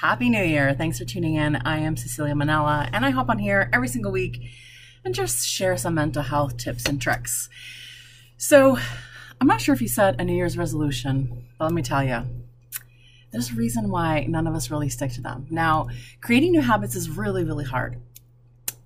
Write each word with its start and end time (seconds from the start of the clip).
Happy 0.00 0.30
New 0.30 0.42
Year. 0.42 0.72
Thanks 0.72 0.98
for 0.98 1.04
tuning 1.04 1.34
in. 1.34 1.56
I 1.56 1.76
am 1.80 1.94
Cecilia 1.94 2.34
Manella, 2.34 2.88
and 2.90 3.04
I 3.04 3.10
hop 3.10 3.28
on 3.28 3.38
here 3.38 3.68
every 3.70 3.86
single 3.86 4.10
week 4.10 4.40
and 5.04 5.14
just 5.14 5.46
share 5.46 5.76
some 5.76 5.92
mental 5.92 6.22
health 6.22 6.56
tips 6.56 6.86
and 6.86 6.98
tricks. 6.98 7.50
So, 8.38 8.78
I'm 9.38 9.46
not 9.46 9.60
sure 9.60 9.74
if 9.74 9.82
you 9.82 9.88
set 9.88 10.18
a 10.18 10.24
New 10.24 10.32
Year's 10.32 10.56
resolution, 10.56 11.44
but 11.58 11.66
let 11.66 11.74
me 11.74 11.82
tell 11.82 12.02
you, 12.02 12.22
there's 13.30 13.50
a 13.50 13.54
reason 13.54 13.90
why 13.90 14.24
none 14.26 14.46
of 14.46 14.54
us 14.54 14.70
really 14.70 14.88
stick 14.88 15.12
to 15.12 15.20
them. 15.20 15.46
Now, 15.50 15.88
creating 16.22 16.52
new 16.52 16.62
habits 16.62 16.96
is 16.96 17.10
really, 17.10 17.44
really 17.44 17.66
hard. 17.66 18.00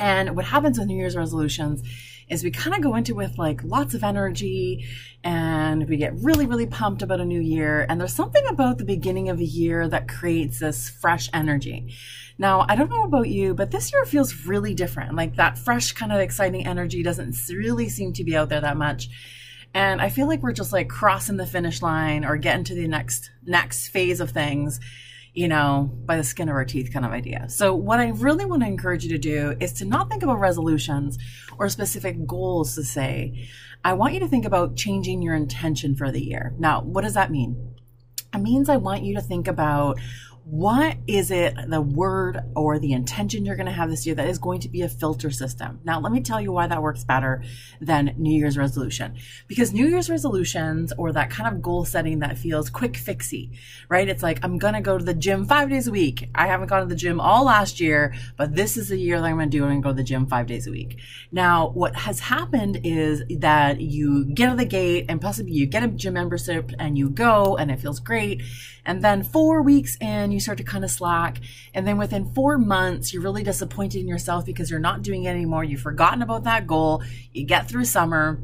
And 0.00 0.34
what 0.34 0.46
happens 0.46 0.78
with 0.78 0.88
New 0.88 0.96
Year's 0.96 1.14
resolutions 1.14 1.82
is 2.30 2.42
we 2.42 2.50
kind 2.50 2.74
of 2.74 2.80
go 2.80 2.94
into 2.94 3.14
with 3.14 3.36
like 3.38 3.62
lots 3.64 3.92
of 3.92 4.02
energy 4.02 4.86
and 5.22 5.86
we 5.88 5.96
get 5.98 6.14
really, 6.14 6.46
really 6.46 6.66
pumped 6.66 7.02
about 7.02 7.20
a 7.20 7.24
new 7.24 7.40
year. 7.40 7.84
And 7.88 8.00
there's 8.00 8.14
something 8.14 8.44
about 8.48 8.78
the 8.78 8.84
beginning 8.84 9.28
of 9.28 9.40
a 9.40 9.44
year 9.44 9.88
that 9.88 10.08
creates 10.08 10.60
this 10.60 10.88
fresh 10.88 11.28
energy. 11.34 11.94
Now, 12.38 12.64
I 12.66 12.76
don't 12.76 12.88
know 12.88 13.02
about 13.02 13.28
you, 13.28 13.52
but 13.52 13.70
this 13.70 13.92
year 13.92 14.04
feels 14.06 14.46
really 14.46 14.72
different. 14.72 15.14
Like 15.14 15.36
that 15.36 15.58
fresh 15.58 15.92
kind 15.92 16.12
of 16.12 16.20
exciting 16.20 16.66
energy 16.66 17.02
doesn't 17.02 17.36
really 17.50 17.90
seem 17.90 18.14
to 18.14 18.24
be 18.24 18.36
out 18.36 18.48
there 18.48 18.62
that 18.62 18.78
much. 18.78 19.10
And 19.74 20.00
I 20.00 20.08
feel 20.08 20.26
like 20.26 20.42
we're 20.42 20.52
just 20.52 20.72
like 20.72 20.88
crossing 20.88 21.36
the 21.36 21.46
finish 21.46 21.82
line 21.82 22.24
or 22.24 22.38
getting 22.38 22.64
to 22.64 22.74
the 22.74 22.88
next 22.88 23.30
next 23.44 23.88
phase 23.88 24.20
of 24.20 24.30
things 24.30 24.80
you 25.40 25.48
know, 25.48 25.90
by 26.04 26.18
the 26.18 26.22
skin 26.22 26.50
of 26.50 26.54
our 26.54 26.66
teeth 26.66 26.92
kind 26.92 27.06
of 27.06 27.12
idea. 27.12 27.48
So, 27.48 27.74
what 27.74 27.98
I 27.98 28.08
really 28.08 28.44
want 28.44 28.60
to 28.60 28.68
encourage 28.68 29.04
you 29.04 29.10
to 29.12 29.18
do 29.18 29.56
is 29.58 29.72
to 29.74 29.86
not 29.86 30.10
think 30.10 30.22
about 30.22 30.38
resolutions 30.38 31.16
or 31.56 31.70
specific 31.70 32.26
goals 32.26 32.74
to 32.74 32.84
say. 32.84 33.48
I 33.82 33.94
want 33.94 34.12
you 34.12 34.20
to 34.20 34.28
think 34.28 34.44
about 34.44 34.76
changing 34.76 35.22
your 35.22 35.34
intention 35.34 35.96
for 35.96 36.12
the 36.12 36.20
year. 36.20 36.52
Now, 36.58 36.82
what 36.82 37.04
does 37.04 37.14
that 37.14 37.30
mean? 37.30 37.74
It 38.34 38.42
means 38.42 38.68
I 38.68 38.76
want 38.76 39.02
you 39.02 39.14
to 39.14 39.22
think 39.22 39.48
about 39.48 39.98
what 40.50 40.96
is 41.06 41.30
it, 41.30 41.54
the 41.68 41.80
word 41.80 42.40
or 42.56 42.80
the 42.80 42.92
intention 42.92 43.44
you're 43.44 43.54
going 43.54 43.66
to 43.66 43.72
have 43.72 43.88
this 43.88 44.04
year 44.04 44.16
that 44.16 44.26
is 44.26 44.38
going 44.38 44.58
to 44.58 44.68
be 44.68 44.82
a 44.82 44.88
filter 44.88 45.30
system? 45.30 45.78
Now, 45.84 46.00
let 46.00 46.10
me 46.10 46.20
tell 46.20 46.40
you 46.40 46.50
why 46.50 46.66
that 46.66 46.82
works 46.82 47.04
better 47.04 47.44
than 47.80 48.14
New 48.16 48.36
Year's 48.36 48.58
resolution. 48.58 49.16
Because 49.46 49.72
New 49.72 49.86
Year's 49.86 50.10
resolutions 50.10 50.92
or 50.98 51.12
that 51.12 51.30
kind 51.30 51.54
of 51.54 51.62
goal 51.62 51.84
setting 51.84 52.18
that 52.18 52.36
feels 52.36 52.68
quick 52.68 52.94
fixy, 52.94 53.56
right? 53.88 54.08
It's 54.08 54.24
like, 54.24 54.40
I'm 54.42 54.58
going 54.58 54.74
to 54.74 54.80
go 54.80 54.98
to 54.98 55.04
the 55.04 55.14
gym 55.14 55.46
five 55.46 55.70
days 55.70 55.86
a 55.86 55.92
week. 55.92 56.28
I 56.34 56.48
haven't 56.48 56.66
gone 56.66 56.80
to 56.80 56.88
the 56.88 56.96
gym 56.96 57.20
all 57.20 57.44
last 57.44 57.78
year, 57.78 58.12
but 58.36 58.56
this 58.56 58.76
is 58.76 58.88
the 58.88 58.98
year 58.98 59.20
that 59.20 59.26
I'm 59.26 59.36
going 59.36 59.50
to 59.50 59.56
do 59.56 59.64
it 59.64 59.70
and 59.70 59.82
go 59.84 59.90
to 59.90 59.94
the 59.94 60.02
gym 60.02 60.26
five 60.26 60.48
days 60.48 60.66
a 60.66 60.72
week. 60.72 60.98
Now, 61.30 61.68
what 61.68 61.94
has 61.94 62.18
happened 62.18 62.80
is 62.82 63.22
that 63.38 63.80
you 63.80 64.24
get 64.24 64.48
out 64.48 64.52
of 64.54 64.58
the 64.58 64.64
gate 64.64 65.06
and 65.08 65.20
possibly 65.20 65.52
you 65.52 65.66
get 65.66 65.84
a 65.84 65.88
gym 65.88 66.14
membership 66.14 66.72
and 66.80 66.98
you 66.98 67.08
go 67.08 67.56
and 67.56 67.70
it 67.70 67.78
feels 67.78 68.00
great. 68.00 68.42
And 68.84 69.04
then 69.04 69.22
four 69.22 69.62
weeks 69.62 69.96
in, 70.00 70.32
you 70.32 70.39
start 70.40 70.58
to 70.58 70.64
kind 70.64 70.84
of 70.84 70.90
slack. 70.90 71.38
And 71.74 71.86
then 71.86 71.98
within 71.98 72.32
four 72.34 72.58
months, 72.58 73.12
you're 73.12 73.22
really 73.22 73.42
disappointed 73.42 74.00
in 74.00 74.08
yourself 74.08 74.44
because 74.44 74.70
you're 74.70 74.80
not 74.80 75.02
doing 75.02 75.24
it 75.24 75.30
anymore. 75.30 75.64
You've 75.64 75.80
forgotten 75.80 76.22
about 76.22 76.44
that 76.44 76.66
goal. 76.66 77.02
You 77.32 77.46
get 77.46 77.68
through 77.68 77.84
summer 77.84 78.40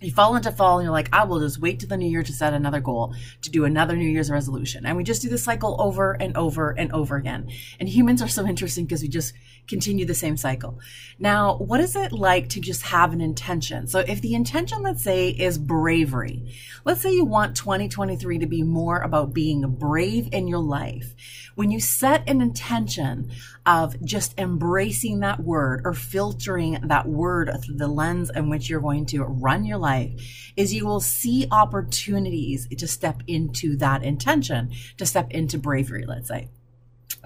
you 0.00 0.12
fall 0.12 0.36
into 0.36 0.52
fall 0.52 0.78
and 0.78 0.84
you're 0.84 0.92
like, 0.92 1.08
I 1.12 1.24
will 1.24 1.40
just 1.40 1.58
wait 1.60 1.80
to 1.80 1.86
the 1.86 1.96
new 1.96 2.08
year 2.08 2.22
to 2.22 2.32
set 2.32 2.52
another 2.52 2.80
goal, 2.80 3.14
to 3.42 3.50
do 3.50 3.64
another 3.64 3.96
New 3.96 4.08
Year's 4.08 4.30
resolution. 4.30 4.86
And 4.86 4.96
we 4.96 5.02
just 5.02 5.22
do 5.22 5.28
the 5.28 5.38
cycle 5.38 5.76
over 5.80 6.12
and 6.12 6.36
over 6.36 6.70
and 6.70 6.92
over 6.92 7.16
again. 7.16 7.50
And 7.80 7.88
humans 7.88 8.22
are 8.22 8.28
so 8.28 8.46
interesting 8.46 8.84
because 8.84 9.02
we 9.02 9.08
just 9.08 9.34
continue 9.66 10.06
the 10.06 10.14
same 10.14 10.36
cycle. 10.36 10.78
Now, 11.18 11.56
what 11.56 11.80
is 11.80 11.96
it 11.96 12.12
like 12.12 12.48
to 12.50 12.60
just 12.60 12.82
have 12.82 13.12
an 13.12 13.20
intention? 13.20 13.86
So 13.86 14.00
if 14.00 14.20
the 14.20 14.34
intention, 14.34 14.82
let's 14.82 15.02
say, 15.02 15.30
is 15.30 15.58
bravery, 15.58 16.54
let's 16.84 17.00
say 17.00 17.12
you 17.12 17.24
want 17.24 17.56
2023 17.56 18.38
to 18.38 18.46
be 18.46 18.62
more 18.62 19.00
about 19.00 19.34
being 19.34 19.68
brave 19.68 20.28
in 20.32 20.48
your 20.48 20.60
life. 20.60 21.14
When 21.54 21.70
you 21.72 21.80
set 21.80 22.28
an 22.28 22.40
intention 22.40 23.30
of 23.66 24.00
just 24.02 24.38
embracing 24.38 25.20
that 25.20 25.40
word 25.40 25.82
or 25.84 25.92
filtering 25.92 26.78
that 26.84 27.06
word 27.06 27.50
through 27.62 27.76
the 27.76 27.88
lens 27.88 28.30
in 28.34 28.48
which 28.48 28.70
you're 28.70 28.80
going 28.80 29.04
to 29.06 29.24
run 29.24 29.64
your 29.64 29.76
life, 29.88 30.12
is 30.56 30.74
you 30.74 30.86
will 30.86 31.00
see 31.00 31.46
opportunities 31.50 32.68
to 32.68 32.86
step 32.86 33.22
into 33.26 33.76
that 33.76 34.02
intention, 34.02 34.70
to 34.98 35.06
step 35.06 35.30
into 35.30 35.58
bravery, 35.58 36.04
let's 36.06 36.28
say 36.28 36.48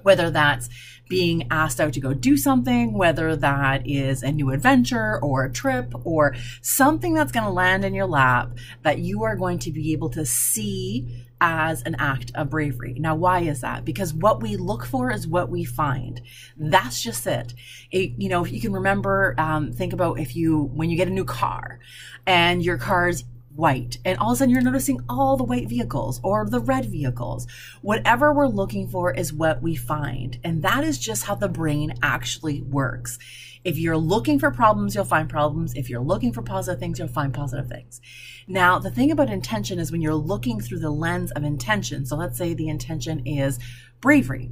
whether 0.03 0.31
that's 0.31 0.69
being 1.09 1.47
asked 1.50 1.81
out 1.81 1.93
to 1.93 2.00
go 2.00 2.15
do 2.15 2.37
something, 2.37 2.94
whether 2.94 3.37
that 3.37 3.87
is 3.87 4.22
a 4.22 4.32
new 4.32 4.50
adventure 4.50 5.19
or 5.22 5.44
a 5.44 5.53
trip 5.53 5.93
or 6.04 6.34
something 6.62 7.12
that's 7.12 7.32
going 7.32 7.44
to 7.44 7.53
land 7.53 7.84
in 7.84 7.93
your 7.93 8.06
lap 8.06 8.50
that 8.82 8.98
you 8.98 9.22
are 9.22 9.37
going 9.37 9.59
to 9.59 9.70
be 9.70 9.93
able 9.93 10.09
to 10.09 10.25
see 10.25 11.26
as 11.38 11.82
an 11.82 11.97
act 11.98 12.31
of 12.34 12.48
bravery. 12.48 12.94
Now, 12.98 13.16
why 13.16 13.41
is 13.41 13.62
that? 13.62 13.84
Because 13.84 14.15
what 14.15 14.41
we 14.41 14.56
look 14.56 14.87
for 14.87 15.10
is 15.10 15.26
what 15.26 15.50
we 15.50 15.65
find. 15.65 16.22
That's 16.56 17.03
just 17.03 17.26
it. 17.26 17.53
it 17.91 18.12
you 18.16 18.28
know, 18.28 18.44
if 18.44 18.53
you 18.53 18.60
can 18.60 18.72
remember, 18.72 19.34
um, 19.37 19.72
think 19.72 19.93
about 19.93 20.20
if 20.20 20.37
you, 20.37 20.70
when 20.72 20.88
you 20.88 20.97
get 20.97 21.09
a 21.09 21.12
new 21.12 21.25
car 21.25 21.81
and 22.26 22.64
your 22.64 22.78
car's 22.78 23.25
white 23.54 23.98
and 24.04 24.18
all 24.18 24.30
of 24.30 24.36
a 24.36 24.38
sudden 24.38 24.52
you're 24.52 24.62
noticing 24.62 25.00
all 25.08 25.36
the 25.36 25.44
white 25.44 25.68
vehicles 25.68 26.20
or 26.22 26.48
the 26.48 26.60
red 26.60 26.86
vehicles. 26.86 27.46
Whatever 27.82 28.32
we're 28.32 28.46
looking 28.46 28.88
for 28.88 29.12
is 29.12 29.32
what 29.32 29.62
we 29.62 29.74
find 29.74 30.38
and 30.44 30.62
that 30.62 30.84
is 30.84 30.98
just 30.98 31.24
how 31.24 31.34
the 31.34 31.48
brain 31.48 31.94
actually 32.02 32.62
works. 32.62 33.18
If 33.64 33.78
you're 33.78 33.96
looking 33.96 34.38
for 34.38 34.50
problems 34.50 34.94
you'll 34.94 35.04
find 35.04 35.28
problems. 35.28 35.74
If 35.74 35.90
you're 35.90 36.00
looking 36.00 36.32
for 36.32 36.42
positive 36.42 36.80
things 36.80 36.98
you'll 36.98 37.08
find 37.08 37.34
positive 37.34 37.68
things. 37.68 38.00
Now 38.48 38.78
the 38.78 38.90
thing 38.90 39.10
about 39.10 39.30
intention 39.30 39.78
is 39.78 39.92
when 39.92 40.00
you're 40.00 40.14
looking 40.14 40.60
through 40.60 40.80
the 40.80 40.90
lens 40.90 41.30
of 41.32 41.44
intention 41.44 42.06
so 42.06 42.16
let's 42.16 42.38
say 42.38 42.54
the 42.54 42.69
intention 42.69 43.26
is 43.26 43.58
bravery 44.00 44.50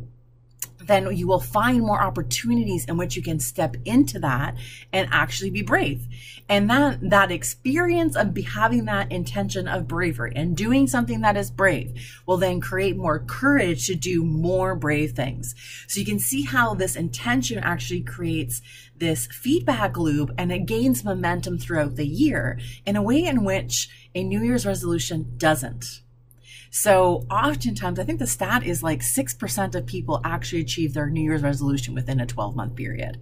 then 0.86 1.14
you 1.16 1.26
will 1.26 1.40
find 1.40 1.80
more 1.80 2.00
opportunities 2.00 2.84
in 2.86 2.96
which 2.96 3.16
you 3.16 3.22
can 3.22 3.38
step 3.38 3.76
into 3.84 4.18
that 4.20 4.56
and 4.92 5.08
actually 5.10 5.50
be 5.50 5.62
brave. 5.62 6.06
And 6.48 6.68
that, 6.70 6.98
that 7.10 7.30
experience 7.30 8.16
of 8.16 8.36
having 8.36 8.86
that 8.86 9.12
intention 9.12 9.68
of 9.68 9.86
bravery 9.86 10.32
and 10.34 10.56
doing 10.56 10.88
something 10.88 11.20
that 11.20 11.36
is 11.36 11.50
brave 11.50 11.94
will 12.26 12.38
then 12.38 12.60
create 12.60 12.96
more 12.96 13.20
courage 13.20 13.86
to 13.86 13.94
do 13.94 14.24
more 14.24 14.74
brave 14.74 15.12
things. 15.12 15.54
So 15.86 16.00
you 16.00 16.06
can 16.06 16.18
see 16.18 16.42
how 16.42 16.74
this 16.74 16.96
intention 16.96 17.58
actually 17.58 18.02
creates 18.02 18.62
this 18.96 19.26
feedback 19.26 19.96
loop 19.96 20.30
and 20.38 20.50
it 20.50 20.66
gains 20.66 21.04
momentum 21.04 21.58
throughout 21.58 21.96
the 21.96 22.06
year 22.06 22.58
in 22.84 22.96
a 22.96 23.02
way 23.02 23.24
in 23.24 23.44
which 23.44 23.88
a 24.14 24.24
New 24.24 24.42
Year's 24.42 24.66
resolution 24.66 25.34
doesn't. 25.36 26.00
So 26.70 27.26
oftentimes, 27.28 27.98
I 27.98 28.04
think 28.04 28.20
the 28.20 28.26
stat 28.28 28.62
is 28.64 28.82
like 28.82 29.00
6% 29.00 29.74
of 29.74 29.86
people 29.86 30.20
actually 30.24 30.62
achieve 30.62 30.94
their 30.94 31.10
New 31.10 31.22
Year's 31.22 31.42
resolution 31.42 31.94
within 31.94 32.20
a 32.20 32.26
12 32.26 32.54
month 32.54 32.76
period. 32.76 33.20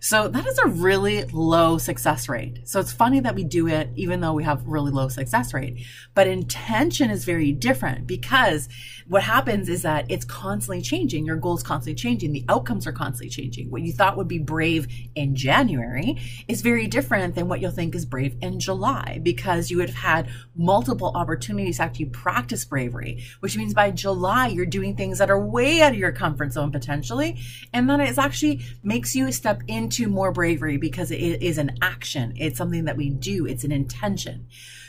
So 0.00 0.28
that 0.28 0.46
is 0.46 0.58
a 0.58 0.68
really 0.68 1.24
low 1.24 1.78
success 1.78 2.28
rate. 2.28 2.68
So 2.68 2.80
it's 2.80 2.92
funny 2.92 3.20
that 3.20 3.34
we 3.34 3.44
do 3.44 3.66
it 3.68 3.90
even 3.96 4.20
though 4.20 4.32
we 4.32 4.44
have 4.44 4.66
really 4.66 4.92
low 4.92 5.08
success 5.08 5.52
rate. 5.52 5.84
But 6.14 6.26
intention 6.26 7.10
is 7.10 7.24
very 7.24 7.52
different 7.52 8.06
because 8.06 8.68
what 9.08 9.22
happens 9.22 9.68
is 9.68 9.82
that 9.82 10.10
it's 10.10 10.24
constantly 10.24 10.82
changing. 10.82 11.24
Your 11.24 11.36
goals 11.36 11.62
constantly 11.62 11.94
changing. 11.94 12.32
The 12.32 12.44
outcomes 12.48 12.86
are 12.86 12.92
constantly 12.92 13.30
changing. 13.30 13.70
What 13.70 13.82
you 13.82 13.92
thought 13.92 14.16
would 14.16 14.28
be 14.28 14.38
brave 14.38 14.86
in 15.14 15.34
January 15.34 16.20
is 16.46 16.60
very 16.60 16.86
different 16.86 17.34
than 17.34 17.48
what 17.48 17.60
you'll 17.60 17.70
think 17.70 17.94
is 17.94 18.04
brave 18.04 18.36
in 18.40 18.60
July 18.60 19.18
because 19.22 19.70
you 19.70 19.78
would 19.78 19.90
have 19.90 19.98
had 19.98 20.28
multiple 20.54 21.12
opportunities 21.14 21.78
to 21.78 21.84
actually 21.84 22.06
practice 22.06 22.64
bravery, 22.64 23.24
which 23.40 23.56
means 23.56 23.74
by 23.74 23.90
July 23.90 24.48
you're 24.48 24.66
doing 24.66 24.94
things 24.94 25.18
that 25.18 25.30
are 25.30 25.40
way 25.40 25.80
out 25.80 25.92
of 25.92 25.98
your 25.98 26.12
comfort 26.12 26.52
zone 26.52 26.70
potentially. 26.70 27.38
And 27.72 27.88
then 27.88 28.00
it 28.00 28.18
actually 28.18 28.60
makes 28.82 29.16
you 29.16 29.32
step 29.32 29.62
in 29.66 29.87
into 29.88 30.06
more 30.06 30.32
bravery 30.32 30.76
because 30.76 31.10
it 31.10 31.16
is 31.42 31.56
an 31.56 31.74
action. 31.80 32.34
It's 32.36 32.58
something 32.58 32.84
that 32.84 32.98
we 32.98 33.08
do. 33.08 33.46
It's 33.46 33.64
an 33.64 33.72
intention. 33.72 34.46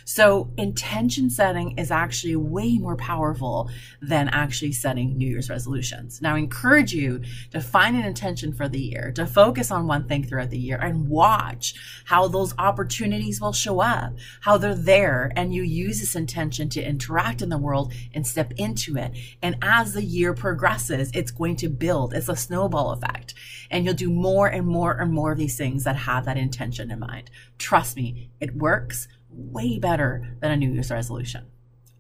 So 0.09 0.49
intention 0.57 1.29
setting 1.29 1.77
is 1.77 1.91
actually 1.91 2.35
way 2.35 2.79
more 2.79 2.95
powerful 2.95 3.69
than 4.01 4.27
actually 4.29 4.71
setting 4.71 5.15
New 5.15 5.29
Year's 5.29 5.51
resolutions. 5.51 6.19
Now 6.19 6.33
I 6.33 6.39
encourage 6.39 6.91
you 6.91 7.21
to 7.51 7.61
find 7.61 7.95
an 7.95 8.06
intention 8.06 8.51
for 8.51 8.67
the 8.67 8.79
year, 8.79 9.11
to 9.11 9.27
focus 9.27 9.69
on 9.69 9.85
one 9.85 10.07
thing 10.07 10.23
throughout 10.23 10.50
the 10.50 10.57
year 10.57 10.77
and 10.77 11.09
watch 11.09 11.75
how 12.06 12.27
those 12.27 12.56
opportunities 12.57 13.39
will 13.39 13.53
show 13.53 13.81
up, 13.81 14.13
how 14.41 14.57
they're 14.57 14.73
there. 14.73 15.31
And 15.35 15.53
you 15.53 15.61
use 15.61 16.00
this 16.00 16.15
intention 16.15 16.69
to 16.69 16.81
interact 16.81 17.44
in 17.44 17.50
the 17.50 17.59
world 17.59 17.94
and 18.12 18.25
step 18.25 18.51
into 18.57 18.97
it. 18.97 19.15
And 19.44 19.57
as 19.62 19.94
the 19.94 20.03
year 20.03 20.33
progresses, 20.33 21.12
it's 21.13 21.29
going 21.29 21.57
to 21.57 21.69
build. 21.69 22.15
It's 22.15 22.29
a 22.29 22.35
snowball 22.35 22.94
effect. 22.94 23.35
And 23.69 23.85
you'll 23.85 23.94
do 23.94 24.09
more 24.09 24.47
and 24.47 24.65
more 24.65 25.00
and 25.00 25.13
more 25.13 25.33
of 25.33 25.38
these 25.38 25.55
things 25.55 25.83
that 25.83 25.97
have 25.97 26.25
that 26.25 26.35
intention 26.35 26.89
in 26.89 26.97
mind. 26.97 27.29
Trust 27.59 27.95
me, 27.95 28.31
it 28.39 28.55
works 28.55 29.07
way 29.51 29.80
better 29.80 30.36
than 30.41 30.51
a 30.51 30.57
New 30.57 30.71
Year's 30.71 30.91
resolution. 30.91 31.45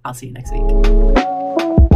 I'll 0.05 0.13
see 0.13 0.27
you 0.27 0.33
next 0.33 0.51
week. 0.53 1.88